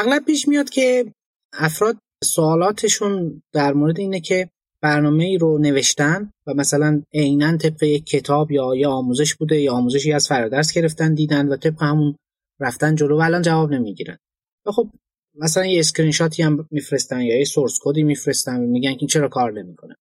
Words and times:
اغلب 0.00 0.24
پیش 0.24 0.48
میاد 0.48 0.70
که 0.70 1.12
افراد 1.52 1.96
سوالاتشون 2.24 3.42
در 3.52 3.72
مورد 3.72 3.98
اینه 3.98 4.20
که 4.20 4.50
برنامه 4.82 5.24
ای 5.24 5.38
رو 5.38 5.58
نوشتن 5.58 6.30
و 6.46 6.54
مثلا 6.54 7.02
عینا 7.14 7.56
طبق 7.56 7.82
یک 7.82 8.06
کتاب 8.06 8.50
یا 8.52 8.74
یه 8.76 8.88
آموزش 8.88 9.34
بوده 9.34 9.60
یا 9.60 9.72
آموزشی 9.72 10.12
از 10.12 10.28
فرادرس 10.28 10.72
گرفتن 10.72 11.14
دیدن 11.14 11.48
و 11.48 11.56
طبق 11.56 11.82
همون 11.82 12.16
رفتن 12.60 12.94
جلو 12.94 13.18
و 13.18 13.20
الان 13.20 13.42
جواب 13.42 13.70
نمی‌گیرن. 13.70 14.18
و 14.66 14.70
خب 14.70 14.90
مثلا 15.34 15.66
یه 15.66 15.80
اسکرین 15.80 16.12
شاتی 16.12 16.42
هم 16.42 16.68
میفرستن 16.70 17.20
یا 17.20 17.38
یه 17.38 17.44
source 17.44 17.78
code 17.82 17.98
ی 17.98 18.02
میفرستن 18.02 18.56
و 18.56 18.66
میگن 18.66 18.94
که 18.94 19.06
چرا 19.06 19.28
کار 19.28 19.52
نمی‌کنه. 19.52 19.94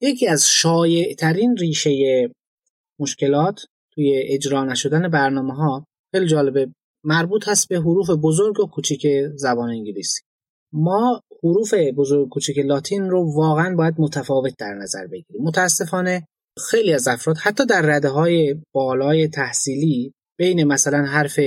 یکی 0.00 0.28
از 0.28 0.48
شایع 0.48 1.14
ترین 1.14 1.56
ریشه 1.56 1.90
مشکلات 3.00 3.60
توی 3.94 4.22
اجرا 4.24 4.64
نشدن 4.64 5.08
برنامه 5.08 5.54
ها 5.54 5.86
خیلی 6.14 6.26
جالبه. 6.26 6.68
مربوط 7.06 7.48
هست 7.48 7.68
به 7.68 7.76
حروف 7.76 8.10
بزرگ 8.10 8.60
و 8.60 8.66
کوچیک 8.66 9.06
زبان 9.34 9.68
انگلیسی. 9.68 10.20
ما 10.72 11.20
حروف 11.42 11.74
بزرگ 11.74 12.26
و 12.26 12.28
کوچیک 12.28 12.58
لاتین 12.58 13.10
رو 13.10 13.34
واقعا 13.34 13.76
باید 13.76 13.94
متفاوت 13.98 14.54
در 14.58 14.74
نظر 14.74 15.06
بگیریم. 15.06 15.42
متاسفانه 15.42 16.26
خیلی 16.70 16.92
از 16.92 17.08
افراد 17.08 17.36
حتی 17.38 17.66
در 17.66 17.82
رده 17.82 18.08
های 18.08 18.56
بالای 18.74 19.28
تحصیلی 19.28 20.12
بین 20.38 20.64
مثلا 20.64 21.04
حرف 21.04 21.40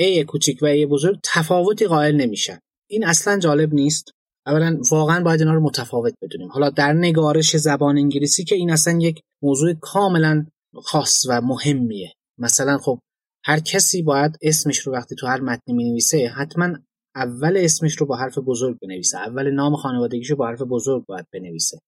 A 0.00 0.24
کوچیک 0.26 0.58
و 0.62 0.66
A 0.66 0.86
بزرگ 0.86 1.20
تفاوتی 1.24 1.86
قائل 1.86 2.16
نمیشن. 2.16 2.58
این 2.90 3.06
اصلا 3.06 3.38
جالب 3.38 3.74
نیست. 3.74 4.10
اولا 4.46 4.80
واقعا 4.90 5.24
باید 5.24 5.40
اینا 5.40 5.54
رو 5.54 5.60
متفاوت 5.60 6.14
بدونیم. 6.22 6.48
حالا 6.48 6.70
در 6.70 6.92
نگارش 6.92 7.56
زبان 7.56 7.98
انگلیسی 7.98 8.44
که 8.44 8.54
این 8.54 8.70
اصلا 8.70 8.98
یک 9.00 9.20
موضوع 9.42 9.74
کاملا 9.74 10.46
خاص 10.74 11.26
و 11.28 11.40
مهمیه. 11.40 12.12
مثلا 12.38 12.78
خب 12.78 12.98
هر 13.44 13.60
کسی 13.60 14.02
باید 14.02 14.38
اسمش 14.42 14.78
رو 14.78 14.92
وقتی 14.92 15.14
تو 15.14 15.26
هر 15.26 15.40
متنی 15.40 15.74
می 15.74 15.90
نویسه 15.90 16.28
حتما 16.28 16.78
اول 17.16 17.56
اسمش 17.56 17.96
رو 17.96 18.06
با 18.06 18.16
حرف 18.16 18.38
بزرگ 18.38 18.78
بنویسه. 18.78 19.18
اول 19.18 19.50
نام 19.50 19.76
خانوادگیش 19.76 20.30
رو 20.30 20.36
با 20.36 20.46
حرف 20.46 20.62
بزرگ 20.62 21.06
باید 21.06 21.26
بنویسه. 21.32 21.78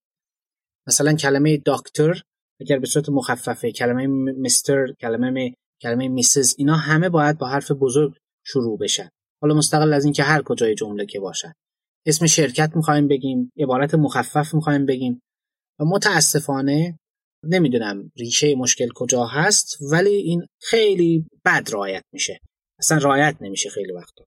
مثلا 0.87 1.13
کلمه 1.13 1.61
دکتر 1.65 2.21
اگر 2.61 2.79
به 2.79 2.87
صورت 2.87 3.09
مخففه 3.09 3.71
کلمه 3.71 4.07
مستر 4.41 4.93
کلمه 5.01 5.53
کلمه 5.81 6.07
میسز 6.07 6.55
اینا 6.57 6.75
همه 6.75 7.09
باید 7.09 7.37
با 7.37 7.47
حرف 7.47 7.71
بزرگ 7.71 8.15
شروع 8.45 8.77
بشن. 8.77 9.09
حالا 9.41 9.55
مستقل 9.55 9.93
از 9.93 10.03
اینکه 10.03 10.23
هر 10.23 10.41
کجای 10.41 10.75
جمله 10.75 11.05
که 11.05 11.19
باشن. 11.19 11.53
اسم 12.05 12.25
شرکت 12.25 12.71
می‌خوایم 12.75 13.07
بگیم 13.07 13.51
عبارت 13.57 13.95
مخفف 13.95 14.53
می‌خوایم 14.53 14.85
بگیم. 14.85 15.21
و 15.79 15.85
متاسفانه 15.85 16.99
نمی‌دونم 17.49 18.11
ریشه 18.17 18.55
مشکل 18.55 18.89
کجا 18.95 19.25
هست 19.25 19.77
ولی 19.91 20.15
این 20.15 20.45
خیلی 20.61 21.25
بد 21.45 21.69
رعایت 21.71 22.03
میشه. 22.13 22.39
اصلا 22.79 22.97
رعایت 22.97 23.35
نمیشه 23.41 23.69
خیلی 23.69 23.91
وقتا. 23.91 24.23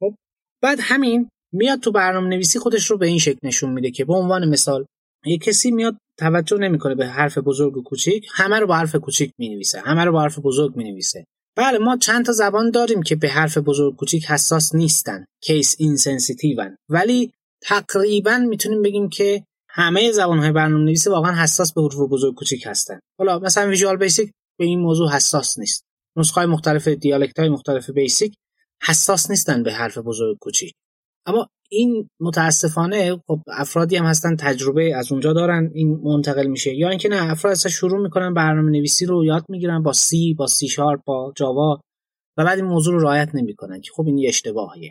خب 0.00 0.14
بعد 0.62 0.78
همین 0.80 1.28
میاد 1.52 1.80
تو 1.80 1.92
برنامه 1.92 2.28
نویسی 2.28 2.58
خودش 2.58 2.90
رو 2.90 2.98
به 2.98 3.06
این 3.06 3.18
شکل 3.18 3.38
نشون 3.42 3.72
میده 3.72 3.90
که 3.90 4.04
به 4.04 4.14
عنوان 4.14 4.48
مثال 4.48 4.86
یه 5.26 5.38
کسی 5.38 5.70
میاد 5.70 5.96
توجه 6.18 6.58
نمی‌کنه 6.58 6.94
به 6.94 7.06
حرف 7.06 7.38
بزرگ 7.38 7.76
و 7.76 7.82
کوچیک 7.82 8.26
همه 8.32 8.58
رو 8.58 8.66
با 8.66 8.76
حرف 8.76 8.96
کوچیک 8.96 9.32
می‌نویسه 9.38 9.80
همه 9.80 10.04
رو 10.04 10.12
با 10.12 10.20
حرف 10.20 10.38
بزرگ 10.38 10.76
می‌نویسه. 10.76 11.24
بله 11.56 11.78
ما 11.78 11.96
چند 11.96 12.24
تا 12.24 12.32
زبان 12.32 12.70
داریم 12.70 13.02
که 13.02 13.16
به 13.16 13.28
حرف 13.28 13.58
بزرگ 13.58 13.96
کوچیک 13.96 14.24
حساس 14.24 14.74
نیستن 14.74 15.24
کیس 15.42 15.76
اینسنسیتیون 15.78 16.76
ولی 16.88 17.32
تقریبا 17.62 18.38
می‌تونیم 18.38 18.82
بگیم 18.82 19.08
که 19.08 19.44
همه 19.74 20.12
زبانهای 20.12 20.52
برنامه 20.52 20.84
نویسی 20.84 21.10
واقعا 21.10 21.42
حساس 21.42 21.72
به 21.72 21.82
حروف 21.82 22.10
بزرگ 22.10 22.34
کوچیک 22.34 22.66
هستن. 22.66 22.98
حالا 23.18 23.38
مثلا 23.38 23.68
Visual 23.68 23.96
Basic 23.96 24.30
به 24.58 24.64
این 24.64 24.80
موضوع 24.80 25.10
حساس 25.10 25.58
نیست. 25.58 25.84
نسخه 26.16 26.34
های 26.34 26.46
مختلف 26.46 26.88
dialect 26.88 27.38
های 27.38 27.48
مختلف 27.48 27.90
BASIC 27.90 28.34
حساس 28.82 29.30
نیستن 29.30 29.62
به 29.62 29.72
حرف 29.72 29.98
بزرگ 29.98 30.36
کوچیک. 30.40 30.72
اما 31.26 31.46
این 31.70 32.08
متاسفانه 32.20 33.16
خب 33.26 33.40
افرادی 33.48 33.96
هم 33.96 34.04
هستن 34.04 34.36
تجربه 34.36 34.96
از 34.96 35.12
اونجا 35.12 35.32
دارن 35.32 35.70
این 35.74 36.00
منتقل 36.04 36.46
میشه. 36.46 36.74
یا 36.74 36.88
اینکه 36.88 37.08
نه 37.08 37.30
افراد 37.30 37.52
اصلا 37.52 37.72
شروع 37.72 38.02
می‌کنن 38.02 38.34
برنامه 38.34 38.70
نویسی 38.70 39.06
رو 39.06 39.24
یاد 39.24 39.44
می‌گیرن 39.48 39.82
با 39.82 39.92
سی 39.92 40.34
با 40.34 40.46
سی 40.46 40.68
شارپ 40.68 41.00
با 41.04 41.32
جاوا 41.36 41.80
و 42.36 42.44
بعد 42.44 42.58
این 42.58 42.66
موضوع 42.66 42.94
رو 42.94 43.00
رعایت 43.00 43.30
نمی‌کنن 43.34 43.80
که 43.80 43.90
خب 43.94 44.06
این 44.06 44.18
یه 44.18 44.28
اشتباهیه. 44.28 44.90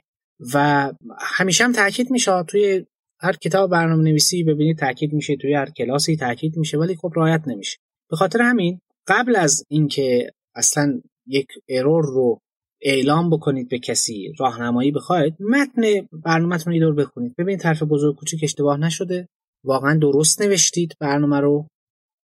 و 0.54 0.92
همیشه 1.20 1.64
هم 1.64 1.72
تاکید 1.72 2.12
میشه 2.12 2.44
توی 2.44 2.86
هر 3.22 3.34
کتاب 3.34 3.72
برنامه 3.72 4.04
نویسی 4.04 4.44
ببینید 4.44 4.78
تاکید 4.78 5.14
میشه 5.14 5.36
توی 5.36 5.54
هر 5.54 5.70
کلاسی 5.70 6.16
تاکید 6.16 6.58
میشه 6.58 6.78
ولی 6.78 6.96
خب 6.96 7.14
رعایت 7.16 7.42
نمیشه. 7.48 7.78
به 8.10 8.16
خاطر 8.18 8.42
همین 8.42 8.80
قبل 9.08 9.36
از 9.36 9.66
اینکه 9.70 10.32
اصلا 10.56 11.02
یک 11.28 11.48
ارور 11.70 12.06
رو 12.06 12.40
اعلام 12.82 13.30
بکنید 13.30 13.70
به 13.70 13.80
کسی 13.80 14.34
راهنمایی 14.40 14.92
بخواید 14.92 15.36
متن 15.40 15.82
برنامهتون 16.12 16.82
رو 16.82 16.96
بخونید. 16.96 17.36
ببینید 17.38 17.60
طرف 17.60 17.84
بزرگ 17.84 18.16
کوچیک 18.16 18.40
اشتباه 18.44 18.78
نشده. 18.78 19.28
واقعا 19.64 19.98
درست 19.98 20.42
نوشتید 20.42 20.96
برنامه 21.00 21.40
رو. 21.40 21.68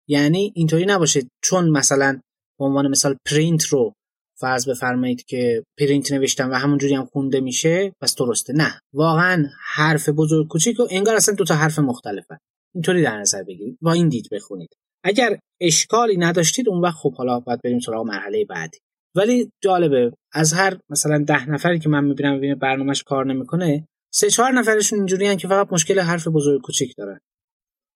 یعنی 0.07 0.51
اینطوری 0.55 0.85
نباشه 0.85 1.21
چون 1.43 1.69
مثلا 1.69 2.19
به 2.59 2.65
عنوان 2.65 2.87
مثال 2.87 3.17
پرینت 3.25 3.63
رو 3.63 3.93
فرض 4.39 4.69
بفرمایید 4.69 5.25
که 5.25 5.63
پرینت 5.79 6.11
نوشتم 6.11 6.51
و 6.51 6.53
همونجوری 6.53 6.95
هم 6.95 7.05
خونده 7.05 7.39
میشه 7.39 7.91
پس 8.01 8.15
درسته. 8.15 8.53
نه. 8.53 8.79
واقعا 8.93 9.45
حرف 9.73 10.09
بزرگ 10.09 10.47
کوچیک 10.47 10.79
و 10.79 10.87
انگار 10.91 11.15
اصلا 11.15 11.35
دو 11.35 11.45
تا 11.45 11.55
حرف 11.55 11.79
مختلفه 11.79 12.39
اینطوری 12.75 13.03
در 13.03 13.19
نظر 13.19 13.43
بگیرید. 13.43 13.77
با 13.81 13.93
این 13.93 14.09
دید 14.09 14.27
بخونید. 14.31 14.69
اگر 15.03 15.39
اشکالی 15.61 16.17
نداشتید 16.17 16.69
اون 16.69 16.81
وقت 16.81 16.95
خب 16.95 17.13
حالا 17.13 17.39
باید 17.39 17.59
بریم 17.63 17.79
سراغ 17.79 18.05
مرحله 18.05 18.45
بعدی. 18.45 18.77
ولی 19.15 19.51
جالبه 19.63 20.11
از 20.33 20.53
هر 20.53 20.77
مثلا 20.89 21.23
ده 21.27 21.49
نفری 21.49 21.79
که 21.79 21.89
من 21.89 22.03
می‌بینم 22.03 22.37
ببینه 22.37 22.55
برنامهش 22.55 23.03
کار 23.03 23.25
نمی‌کنه 23.25 23.87
سه 24.13 24.29
چهار 24.29 24.51
نفرشون 24.51 24.99
اینجوری 24.99 25.37
که 25.37 25.47
فقط 25.47 25.67
مشکل 25.71 25.99
حرف 25.99 26.27
بزرگ 26.27 26.61
کوچیک 26.61 26.93
دارن. 26.97 27.19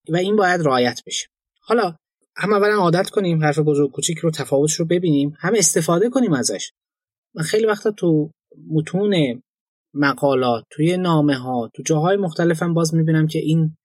و 0.08 0.16
این 0.16 0.36
باید 0.36 0.60
رعایت 0.60 1.02
بشه. 1.06 1.26
حالا 1.60 1.96
هم 2.36 2.52
اولا 2.52 2.76
عادت 2.76 3.10
کنیم 3.10 3.44
حرف 3.44 3.58
بزرگ 3.58 3.90
کوچیک 3.90 4.18
رو 4.18 4.30
تفاوتش 4.30 4.74
رو 4.74 4.84
ببینیم 4.86 5.36
هم 5.38 5.52
استفاده 5.56 6.10
کنیم 6.10 6.32
ازش. 6.32 6.72
من 7.34 7.42
خیلی 7.42 7.66
وقتا 7.66 7.90
تو 7.90 8.30
متون 8.70 9.42
مقالات 9.94 10.64
توی 10.70 10.96
نامه 10.96 11.34
ها 11.34 11.70
تو 11.74 11.82
جاهای 11.82 12.16
مختلفم 12.16 12.74
باز 12.74 12.94
می‌بینم 12.94 13.26
که 13.26 13.38
این 13.38 13.76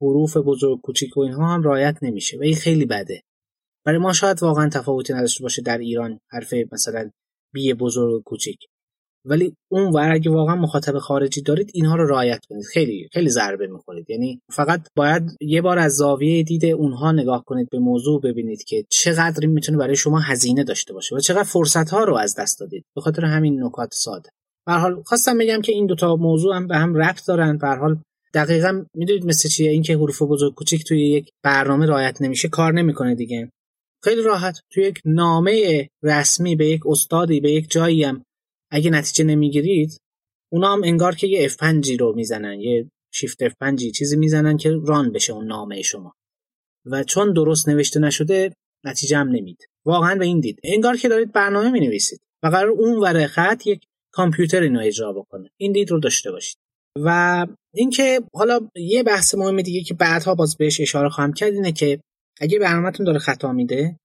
حروف 0.00 0.36
بزرگ 0.36 0.80
کوچیک 0.80 1.16
و 1.16 1.20
اینها 1.20 1.54
هم 1.54 1.62
رعایت 1.62 1.98
نمیشه 2.02 2.38
و 2.38 2.42
این 2.42 2.54
خیلی 2.54 2.86
بده. 2.86 3.22
برای 3.84 3.98
ما 3.98 4.12
شاید 4.12 4.42
واقعا 4.42 4.68
تفاوتی 4.68 5.12
نداشته 5.12 5.42
باشه 5.42 5.62
در 5.62 5.78
ایران 5.78 6.20
حرف 6.30 6.54
مثلا 6.72 7.10
بی 7.52 7.74
بزرگ 7.74 8.22
کوچیک. 8.22 8.58
ولی 9.24 9.54
اون 9.72 9.92
ور 9.92 10.12
اگه 10.12 10.30
واقعا 10.30 10.56
مخاطب 10.56 10.98
خارجی 10.98 11.42
دارید 11.42 11.70
اینها 11.74 11.96
رو 11.96 12.06
رعایت 12.06 12.40
کنید. 12.50 12.64
خیلی 12.64 13.08
خیلی 13.12 13.28
ضربه 13.28 13.66
می‌خورید. 13.66 14.10
یعنی 14.10 14.40
فقط 14.52 14.88
باید 14.96 15.22
یه 15.40 15.62
بار 15.62 15.78
از 15.78 15.92
زاویه 15.92 16.42
دید 16.42 16.64
اونها 16.64 17.12
نگاه 17.12 17.44
کنید 17.44 17.68
به 17.70 17.78
موضوع 17.78 18.20
ببینید 18.20 18.64
که 18.64 18.84
چقدر 18.90 19.46
می‌تونه 19.46 19.78
برای 19.78 19.96
شما 19.96 20.18
هزینه 20.20 20.64
داشته 20.64 20.92
باشه 20.92 21.16
و 21.16 21.18
چقدر 21.18 21.42
فرصت 21.42 21.90
ها 21.90 22.04
رو 22.04 22.16
از 22.16 22.34
دست 22.34 22.60
دادید. 22.60 22.84
به 22.94 23.00
خاطر 23.00 23.24
همین 23.24 23.64
نکات 23.64 23.94
ساده. 23.94 24.30
به 24.66 24.72
حال 24.72 25.02
خواستم 25.06 25.38
بگم 25.38 25.60
که 25.60 25.72
این 25.72 25.86
دوتا 25.86 26.16
موضوع 26.16 26.56
هم 26.56 26.66
به 26.66 26.76
هم 26.76 26.94
ربط 26.94 27.26
دارن. 27.26 27.58
به 27.58 27.68
حال 27.68 27.98
دقیقا 28.34 28.84
می‌دونید 28.94 29.26
مثل 29.26 29.48
چیه؟ 29.48 29.70
اینکه 29.70 29.96
حروف 29.96 30.22
بزرگ 30.22 30.54
کوچیک 30.54 30.84
توی 30.84 31.08
یک 31.08 31.28
برنامه 31.44 31.86
رعایت 31.86 32.22
نمیشه 32.22 32.48
کار 32.48 32.72
نمی‌کنه 32.72 33.14
دیگه. 33.14 33.50
خیلی 34.04 34.22
راحت. 34.22 34.60
توی 34.72 34.84
یک 34.84 35.00
نامه 35.04 35.88
رسمی 36.02 36.56
به 36.56 36.66
یک 36.66 36.86
استادی 36.86 37.40
به 37.40 37.52
یک 37.52 37.70
جایی 37.70 38.04
هم 38.04 38.22
اگه 38.70 38.90
نتیجه 38.90 39.24
نمی‌گیرید 39.24 39.98
اونا 40.52 40.72
هم 40.72 40.82
انگار 40.84 41.14
که 41.14 41.26
یه 41.26 41.48
F5 41.48 41.90
رو 42.00 42.14
می‌زنن 42.16 42.60
یه 42.60 42.90
شیفت 43.12 43.48
F5 43.48 43.90
چیزی 43.94 44.16
می‌زنن 44.16 44.56
که 44.56 44.70
ران 44.84 45.12
بشه 45.12 45.32
اون 45.32 45.46
نامه 45.46 45.82
شما. 45.82 46.14
و 46.86 47.04
چون 47.04 47.32
درست 47.32 47.68
نوشته 47.68 48.00
نشده 48.00 48.52
نتیجه 48.84 49.16
هم 49.16 49.28
نمید. 49.28 49.66
واقعا 49.84 50.14
به 50.14 50.24
این 50.24 50.40
دید. 50.40 50.60
انگار 50.64 50.96
که 50.96 51.08
دارید 51.08 51.32
برنامه 51.32 51.70
می 51.70 51.80
نویسید 51.80 52.20
و 52.42 52.48
قرار 52.48 52.68
اون 52.68 52.98
ور 52.98 53.26
خط 53.26 53.66
یک 53.66 53.84
کامپیوتر 54.12 54.62
اینو 54.62 54.80
اجرا 54.80 55.12
بکنه. 55.12 55.50
این 55.56 55.72
دید 55.72 55.90
رو 55.90 56.00
داشته 56.00 56.30
باشید. 56.30 56.56
و 56.96 57.46
اینکه 57.74 58.22
حالا 58.34 58.68
یه 58.76 59.02
بحث 59.02 59.34
مهم 59.34 59.62
دیگه 59.62 59.82
که 59.82 59.94
بعدها 59.94 60.34
باز 60.34 60.56
بهش 60.56 60.80
اشاره 60.80 61.08
خواهم 61.08 61.32
کرد 61.32 61.52
اینه 61.52 61.72
که 61.72 62.00
اگه 62.40 62.58
برنامهتون 62.58 63.06
داره 63.06 63.18
خطا 63.18 63.52
میده 63.52 63.96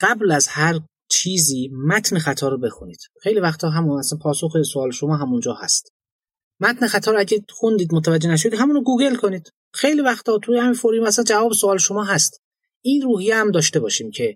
قبل 0.00 0.32
از 0.32 0.48
هر 0.48 0.80
چیزی 1.12 1.70
متن 1.86 2.18
خطا 2.18 2.48
رو 2.48 2.58
بخونید. 2.58 3.00
خیلی 3.22 3.40
وقتا 3.40 3.70
همون 3.70 3.98
اصلا 3.98 4.18
پاسخ 4.18 4.62
سوال 4.62 4.90
شما 4.90 5.16
همونجا 5.16 5.54
هست. 5.54 5.92
متن 6.60 6.86
خطا 6.86 7.10
رو 7.10 7.18
اگه 7.18 7.44
خوندید 7.50 7.94
متوجه 7.94 8.30
نشدید 8.30 8.54
همون 8.54 8.74
رو 8.76 8.82
گوگل 8.82 9.16
کنید. 9.16 9.50
خیلی 9.74 10.00
وقتا 10.00 10.38
توی 10.38 10.58
همین 10.58 10.72
فوری 10.72 11.00
مثلا 11.00 11.24
جواب 11.24 11.52
سوال 11.52 11.78
شما 11.78 12.04
هست. 12.04 12.40
این 12.84 13.02
روحیه 13.02 13.36
هم 13.36 13.50
داشته 13.50 13.80
باشیم 13.80 14.10
که 14.10 14.34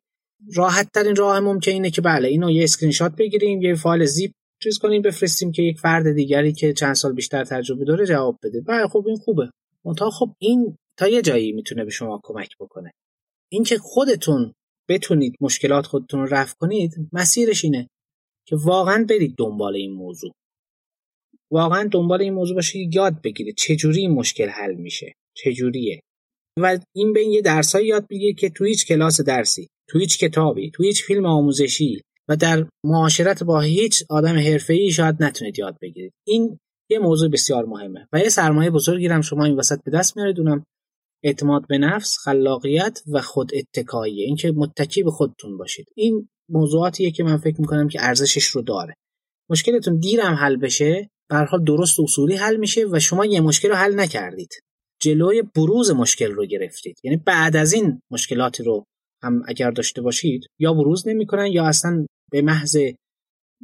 راحت 0.54 0.92
ترین 0.94 1.16
راه 1.16 1.40
ممکن 1.40 1.70
اینه 1.70 1.90
که 1.90 2.00
بله 2.00 2.28
اینو 2.28 2.50
یه 2.50 2.64
اسکرین 2.64 2.92
شات 2.92 3.12
بگیریم 3.18 3.62
یه 3.62 3.74
فایل 3.74 4.04
زیپ 4.04 4.32
چیز 4.62 4.78
کنیم 4.78 5.02
بفرستیم 5.02 5.52
که 5.52 5.62
یک 5.62 5.80
فرد 5.80 6.12
دیگری 6.12 6.52
که 6.52 6.72
چند 6.72 6.94
سال 6.94 7.12
بیشتر 7.12 7.44
تجربه 7.44 7.84
داره 7.84 8.06
جواب 8.06 8.38
بده. 8.42 8.60
بله 8.60 8.88
خب 8.88 9.04
این 9.06 9.16
خوبه. 9.16 9.50
منتها 9.84 10.10
خب 10.10 10.34
این 10.38 10.76
تا 10.96 11.08
یه 11.08 11.22
جایی 11.22 11.52
می‌تونه 11.52 11.84
به 11.84 11.90
شما 11.90 12.20
کمک 12.22 12.48
بکنه. 12.60 12.90
اینکه 13.48 13.78
خودتون 13.78 14.52
بتونید 14.88 15.36
مشکلات 15.40 15.86
خودتون 15.86 16.20
رو 16.20 16.26
رفع 16.26 16.54
کنید 16.60 16.94
مسیرش 17.12 17.64
اینه 17.64 17.88
که 18.48 18.56
واقعا 18.56 19.06
برید 19.08 19.34
دنبال 19.38 19.76
این 19.76 19.92
موضوع. 19.92 20.32
واقعا 21.50 21.88
دنبال 21.92 22.22
این 22.22 22.34
موضوع 22.34 22.54
باشه 22.54 22.78
یاد 22.92 23.22
بگیره 23.22 23.52
چجوری 23.52 24.00
این 24.00 24.10
مشکل 24.10 24.48
حل 24.48 24.74
میشه 24.74 25.12
چجوریه. 25.36 26.00
و 26.58 26.78
این 26.96 27.12
بین 27.12 27.32
یه 27.32 27.42
درسایی 27.42 27.86
یاد 27.86 28.06
بگیره 28.10 28.32
که 28.32 28.50
تو 28.50 28.64
هیچ 28.64 28.86
کلاس 28.86 29.20
درسی 29.20 29.68
تو 29.88 29.98
هیچ 29.98 30.18
کتابی 30.18 30.70
تو 30.70 30.82
هیچ 30.82 31.04
فیلم 31.04 31.26
آموزشی 31.26 32.02
و 32.28 32.36
در 32.36 32.66
معاشرت 32.84 33.42
با 33.42 33.60
هیچ 33.60 34.04
آدم 34.10 34.38
حرفه‌ای 34.38 34.90
شاید 34.90 35.22
نتونید 35.22 35.58
یاد 35.58 35.76
بگیرید. 35.82 36.12
این 36.26 36.58
یه 36.90 36.98
موضوع 36.98 37.30
بسیار 37.30 37.64
مهمه 37.64 38.08
و 38.12 38.18
یه 38.18 38.28
سرمایه 38.28 38.70
بزرگی 38.70 39.06
هم 39.06 39.20
شما 39.20 39.44
این 39.44 39.56
وسط 39.56 39.78
به 39.84 39.90
دست 39.90 40.16
میارید 40.16 40.40
اونم 40.40 40.64
اعتماد 41.22 41.66
به 41.68 41.78
نفس، 41.78 42.16
خلاقیت 42.18 42.98
و 43.12 43.20
خود 43.20 43.50
اتکایی. 43.54 44.22
اینکه 44.22 44.52
متکی 44.52 45.02
به 45.02 45.10
خودتون 45.10 45.56
باشید. 45.56 45.86
این 45.96 46.28
موضوعاتیه 46.48 47.10
که 47.10 47.24
من 47.24 47.36
فکر 47.36 47.60
می‌کنم 47.60 47.88
که 47.88 47.98
ارزشش 48.02 48.44
رو 48.44 48.62
داره. 48.62 48.94
مشکلتون 49.50 49.98
دیرم 49.98 50.34
حل 50.34 50.56
بشه 50.56 51.10
به 51.30 51.46
درست 51.66 52.00
اصولی 52.00 52.36
حل 52.36 52.56
میشه 52.56 52.86
و 52.90 52.98
شما 52.98 53.24
یه 53.24 53.40
مشکل 53.40 53.68
رو 53.68 53.74
حل 53.74 54.00
نکردید. 54.00 54.50
جلوی 55.00 55.42
بروز 55.42 55.90
مشکل 55.90 56.32
رو 56.32 56.46
گرفتید. 56.46 56.98
یعنی 57.04 57.16
بعد 57.16 57.56
از 57.56 57.72
این 57.72 58.00
مشکلاتی 58.10 58.62
رو 58.62 58.84
هم 59.22 59.42
اگر 59.48 59.70
داشته 59.70 60.02
باشید 60.02 60.46
یا 60.58 60.74
بروز 60.74 61.08
نمی‌کنن 61.08 61.46
یا 61.46 61.66
اصلا 61.66 62.06
به 62.30 62.42
محض 62.42 62.76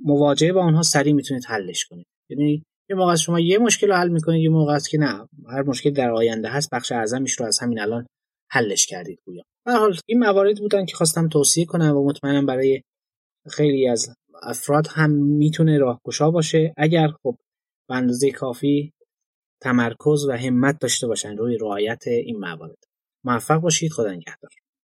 مواجهه 0.05 0.53
با 0.53 0.63
آنها 0.63 0.83
سریع 0.83 1.13
می‌تونید 1.13 1.45
حلش 1.47 1.85
کنید. 1.85 2.07
یعنی 2.31 2.63
یه 2.93 2.99
موقع 2.99 3.15
شما 3.15 3.41
یه 3.41 3.59
مشکل 3.59 3.87
رو 3.89 3.95
حل 3.95 4.09
می‌کنید 4.09 4.43
یه 4.43 4.49
موقع 4.49 4.73
است 4.73 4.91
که 4.91 4.99
نه. 4.99 5.29
هر 5.49 5.63
مشکل 5.63 5.91
در 5.91 6.11
آینده 6.11 6.49
هست 6.49 6.71
بخش 6.73 6.93
اعظمش 6.93 7.41
رو 7.41 7.47
از 7.47 7.59
همین 7.59 7.81
الان 7.81 8.07
حلش 8.51 8.87
کردید 8.87 9.19
گویا. 9.25 9.43
به 9.67 9.73
حال 9.73 9.97
این 10.07 10.19
موارد 10.19 10.59
بودن 10.59 10.85
که 10.85 10.97
خواستم 10.97 11.29
توصیه 11.29 11.65
کنم 11.65 11.97
و 11.97 12.09
مطمئنم 12.09 12.47
برای 12.47 12.83
خیلی 13.51 13.89
از 13.89 14.15
افراد 14.43 14.87
هم 14.91 15.11
می‌تونه 15.11 15.79
راهگشا 15.79 16.31
باشه. 16.31 16.75
اگر 16.77 17.09
خب 17.23 17.37
به 17.89 17.95
اندازه 17.95 18.31
کافی 18.31 18.93
تمرکز 19.63 20.27
و 20.29 20.33
همت 20.33 20.79
داشته 20.81 21.07
باشن 21.07 21.37
روی 21.37 21.59
رعایت 21.59 22.07
این 22.07 22.39
موارد. 22.39 22.85
موفق 23.25 23.57
باشید. 23.57 23.93
خدا 23.93 24.13
نگهدار. 24.13 24.51